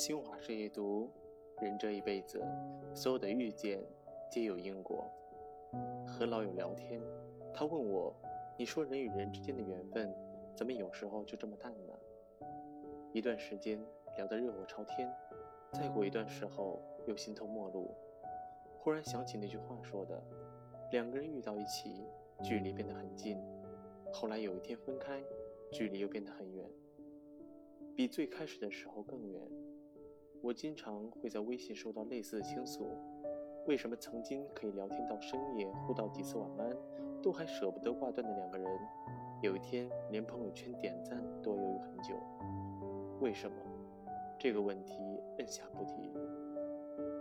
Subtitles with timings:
[0.00, 1.10] 新华社一读：
[1.60, 2.42] 人这一辈子，
[2.94, 3.84] 所有的遇见
[4.30, 5.04] 皆有因果。
[6.06, 6.98] 和老友聊天，
[7.52, 8.10] 他问我
[8.56, 10.10] ：“你说人与人之间的缘分，
[10.56, 11.92] 怎么有时候就这么淡呢？”
[13.12, 13.78] 一段时间
[14.16, 15.14] 聊得热火朝天，
[15.74, 17.94] 再过一段时候又形同陌路。
[18.78, 20.18] 忽然想起那句话说的
[20.92, 22.06] ：“两个人遇到一起，
[22.42, 23.36] 距离变得很近；
[24.10, 25.22] 后来有一天分开，
[25.70, 26.66] 距离又变得很远，
[27.94, 29.38] 比最开始的时候更远。”
[30.42, 32.88] 我经常会在微信收到类似的倾诉：
[33.66, 36.74] 为什么曾经可以聊天到深夜，互道几次晚安，
[37.22, 38.66] 都还舍不得挂断的两个人，
[39.42, 42.14] 有一天连朋友圈点赞都要犹豫很久？
[43.20, 43.56] 为什么？
[44.38, 44.94] 这个问题
[45.36, 46.10] 摁下不提。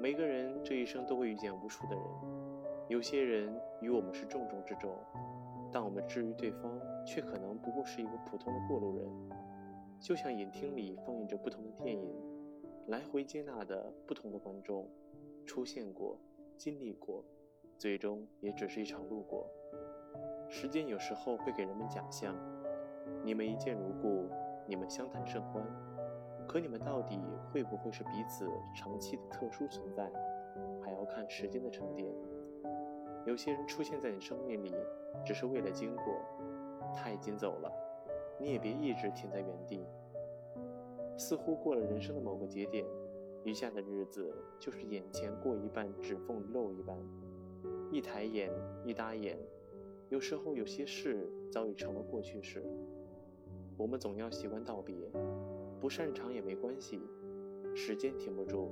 [0.00, 2.04] 每个人这一生都会遇见无数的人，
[2.88, 3.48] 有些人
[3.80, 4.90] 与我们是重中之重，
[5.70, 9.06] 但我们至于对方，却可能不过是一个普通的过路人。
[10.00, 12.12] 就像影厅里放映着不同的电影。
[12.88, 14.86] 来回接纳的不同的观众，
[15.46, 16.18] 出现过，
[16.58, 17.24] 经历过，
[17.78, 19.48] 最终也只是一场路过。
[20.50, 22.36] 时间有时候会给人们假象，
[23.24, 24.28] 你们一见如故，
[24.66, 25.64] 你们相谈甚欢，
[26.46, 27.18] 可你们到底
[27.50, 30.12] 会不会是彼此长期的特殊存在，
[30.82, 32.12] 还要看时间的沉淀。
[33.24, 34.74] 有些人出现在你生命里，
[35.24, 36.20] 只是为了经过，
[36.94, 37.72] 他已经走了，
[38.38, 39.86] 你也别一直停在原地。
[41.16, 42.84] 似乎过了人生的某个节点，
[43.44, 46.96] 余下的日子就是眼前过一半，指缝漏一半。
[47.90, 48.50] 一抬眼，
[48.84, 49.38] 一搭眼，
[50.08, 52.64] 有时候有些事早已成了过去式。
[53.76, 54.94] 我们总要习惯道别，
[55.80, 57.00] 不擅长也没关系。
[57.74, 58.70] 时间停不住，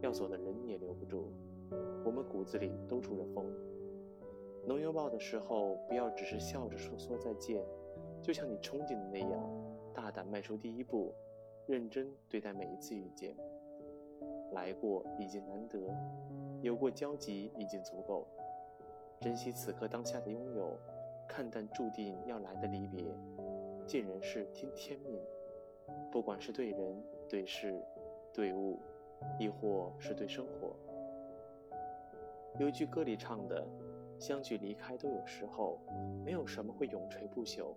[0.00, 1.32] 要走的人也留不住。
[2.04, 3.46] 我们骨子里都住着风。
[4.66, 7.64] 能拥抱的时候，不要只是笑着说说再见，
[8.22, 9.50] 就像你憧憬的那样，
[9.94, 11.14] 大胆迈出第一步。
[11.68, 13.36] 认真对待每一次遇见，
[14.52, 15.78] 来过已经难得，
[16.62, 18.26] 有过交集已经足够。
[19.20, 20.78] 珍惜此刻当下的拥有，
[21.28, 23.04] 看淡注定要来的离别。
[23.86, 25.20] 尽人事听天命，
[26.10, 27.78] 不管是对人、对事、
[28.32, 28.78] 对物，
[29.38, 30.74] 亦或是对生活。
[32.58, 33.62] 有一句歌里唱的
[34.18, 35.78] ：“相聚离开都有时候，
[36.24, 37.74] 没有什么会永垂不朽。”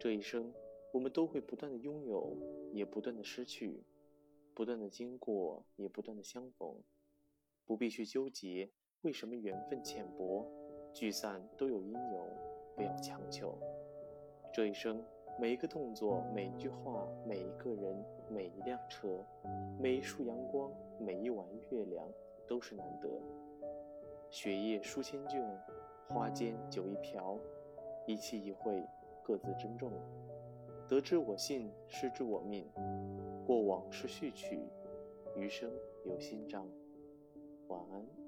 [0.00, 0.50] 这一生。
[0.94, 2.36] 我们都会不断的拥有，
[2.72, 3.82] 也不断的失去，
[4.54, 6.72] 不断的经过，也不断的相逢。
[7.66, 10.46] 不必去纠结为什么缘分浅薄，
[10.92, 12.28] 聚散都有因由，
[12.76, 13.58] 不要强求。
[14.52, 15.04] 这一生，
[15.36, 19.18] 每一个动作，每一句话，每一个人，每一辆车，
[19.80, 22.08] 每一束阳光，每一晚月亮，
[22.46, 23.10] 都是难得。
[24.30, 25.44] 雪夜书千卷，
[26.06, 27.36] 花间酒一瓢，
[28.06, 28.80] 一期一会，
[29.24, 29.90] 各自珍重。
[30.88, 32.66] 得之我幸，失之我命。
[33.46, 34.60] 过往是序曲，
[35.34, 35.70] 余生
[36.04, 36.66] 有新章。
[37.68, 38.23] 晚安。